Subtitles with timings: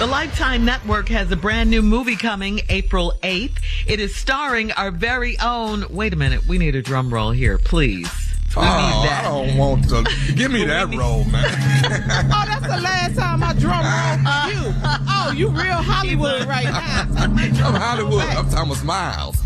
[0.00, 3.58] The Lifetime Network has a brand new movie coming April 8th.
[3.86, 5.84] It is starring our very own.
[5.90, 6.46] Wait a minute.
[6.46, 8.10] We need a drum roll here, please.
[8.56, 10.02] We oh, I don't want to.
[10.34, 11.44] Give me that roll, man.
[11.44, 13.84] oh, that's the last time I drum
[14.24, 14.74] roll you.
[15.22, 17.06] Oh, you real Hollywood right now.
[17.18, 18.22] I'm Hollywood.
[18.22, 19.36] I'm Thomas Miles.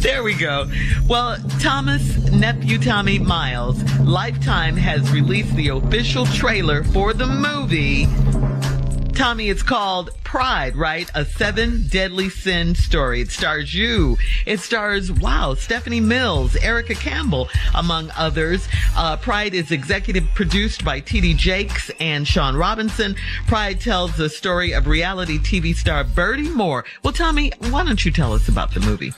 [0.00, 0.64] there we go.
[1.06, 8.08] Well, Thomas nephew Tommy Miles, Lifetime has released the official trailer for the movie
[9.20, 11.10] Tommy, it's called Pride, right?
[11.14, 13.20] A seven deadly sin story.
[13.20, 14.16] It stars you.
[14.46, 18.66] It stars, wow, Stephanie Mills, Erica Campbell, among others.
[18.96, 21.34] Uh, Pride is executive produced by T.D.
[21.34, 23.14] Jakes and Shaun Robinson.
[23.46, 26.86] Pride tells the story of reality TV star Birdie Moore.
[27.02, 29.12] Well, Tommy, why don't you tell us about the movie?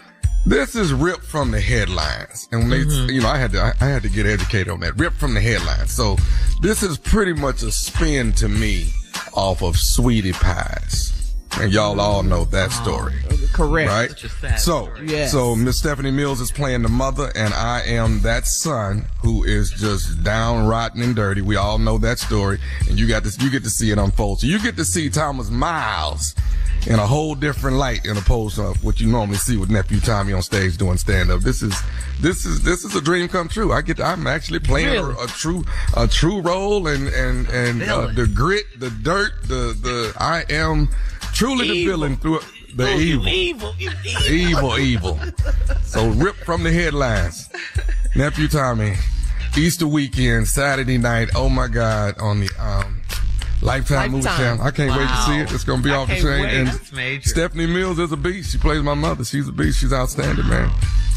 [0.45, 3.09] This is ripped from the headlines, and they, mm-hmm.
[3.09, 4.99] you know, I had to, I had to get educated on that.
[4.99, 5.93] Ripped from the headlines.
[5.93, 6.17] So,
[6.61, 8.93] this is pretty much a spin to me
[9.35, 11.13] off of Sweetie Pie's.
[11.61, 13.15] And y'all all know that story.
[13.53, 13.91] Correct.
[13.91, 14.59] Right?
[14.59, 15.33] So, yes.
[15.33, 19.71] so Miss Stephanie Mills is playing the mother and I am that son who is
[19.71, 21.43] just down rotten and dirty.
[21.43, 24.41] We all know that story and you got to, you get to see it unfold.
[24.41, 26.35] So you get to see Thomas Miles
[26.87, 30.33] in a whole different light in opposed to what you normally see with nephew Tommy
[30.33, 31.41] on stage doing stand up.
[31.41, 31.81] This is
[32.21, 33.73] this is this is a dream come true.
[33.73, 35.15] I get to, I'm actually playing really?
[35.15, 35.65] a, a, true
[35.97, 40.89] a true role and and and uh, the grit, the dirt, the the I am
[41.33, 41.75] truly evil.
[41.75, 42.41] the villain through
[42.75, 43.29] the oh, evil.
[43.29, 45.21] evil, evil, evil, evil.
[45.85, 47.49] So rip from the headlines,
[48.17, 48.95] nephew Tommy.
[49.55, 51.29] Easter weekend, Saturday night.
[51.35, 52.82] Oh my God, on the um
[53.63, 54.65] Lifetime, Movie Channel.
[54.65, 54.99] I can't wow.
[54.99, 55.53] wait to see it.
[55.55, 56.45] It's gonna be I off the chain.
[56.45, 58.51] And Stephanie Mills is a beast.
[58.51, 59.25] She plays my mother.
[59.25, 59.79] She's a beast.
[59.81, 60.71] She's outstanding, man.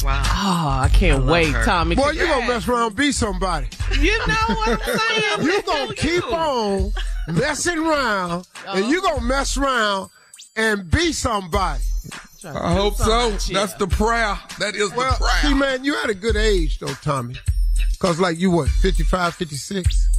[0.04, 0.22] Wow.
[0.26, 1.64] Oh, I can't I wait, her.
[1.64, 1.96] Tommy.
[1.96, 3.68] Boy, you gonna mess around be somebody.
[4.00, 5.42] You know what I'm saying?
[5.42, 6.34] you gonna keep you.
[6.34, 6.92] on
[7.28, 8.78] messing around uh-huh.
[8.78, 10.12] and you gonna mess around
[10.56, 11.82] and be somebody.
[12.46, 13.32] I hope so.
[13.52, 14.38] That's the prayer.
[14.60, 15.42] That is well, the prayer.
[15.42, 17.36] See, man, you had a good age though, Tommy.
[17.98, 20.10] Cause like you what, 55, 56?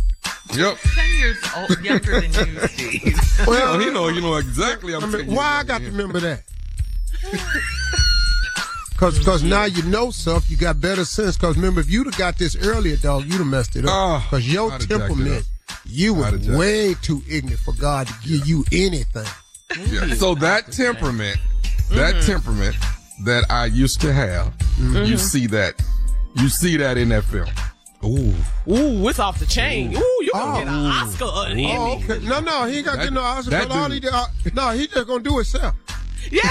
[0.55, 0.79] Yep.
[1.27, 3.21] Ten years old, younger than you, Steve.
[3.47, 4.95] Well, you know, you know exactly.
[4.95, 6.43] I'm I mean, why I got to remember that?
[8.97, 10.51] Cause, cause now you know stuff.
[10.51, 11.37] You got better sense.
[11.37, 13.91] Cause remember, if you'd have got this earlier, dog, you'd have messed it up.
[13.93, 15.47] Oh, Cause your temperament,
[15.85, 19.27] you were way too ignorant for God to give you anything.
[19.91, 20.15] Yeah.
[20.15, 21.37] So that temperament,
[21.91, 22.27] that mm-hmm.
[22.27, 22.77] temperament
[23.25, 24.47] that I used to have,
[24.79, 25.05] mm-hmm.
[25.05, 25.75] you see that,
[26.37, 27.49] you see that in that film.
[28.07, 28.35] Ooh.
[28.69, 29.97] Ooh, it's off the chain.
[29.97, 30.59] Ooh, you're gonna oh.
[30.59, 32.05] get an Oscar or an oh, Emmy.
[32.05, 32.27] Okay.
[32.27, 33.51] No, no, he ain't got to get no Oscar.
[33.51, 35.75] But all he did, uh, no, he just gonna do it himself.
[36.31, 36.43] Yeah.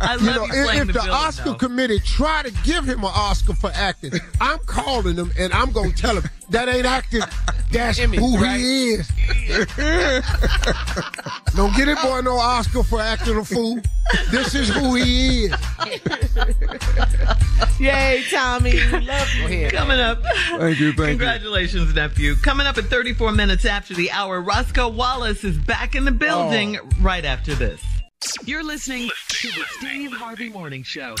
[0.00, 1.54] I love you know, you if the, the Oscar though.
[1.54, 5.92] committee try to give him an Oscar for acting, I'm calling him and I'm gonna
[5.92, 7.22] tell him that ain't acting.
[7.70, 8.58] That's who right?
[8.58, 9.08] he is.
[11.54, 13.78] Don't get it, boy, no Oscar for acting a fool.
[14.30, 15.54] This is who he is.
[17.78, 18.80] Yay, Tommy.
[18.90, 19.68] Love you.
[19.70, 20.22] Coming up.
[20.22, 20.92] Thank you.
[20.92, 21.94] Thank Congratulations, you.
[21.94, 22.34] nephew.
[22.36, 26.76] Coming up at 34 minutes after the hour, Roscoe Wallace is back in the building
[26.78, 26.88] oh.
[27.00, 27.80] right after this.
[28.44, 31.14] You're listening to the Steve Harvey Morning Show.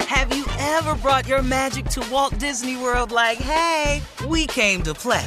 [0.00, 4.94] Have you ever brought your magic to Walt Disney World like, hey, we came to
[4.94, 5.26] play?